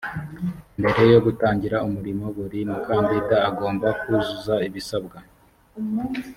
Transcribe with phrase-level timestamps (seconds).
[0.79, 5.17] mbere yo gutangira umurimo buri mukandida agomba kuzuza ibisabwa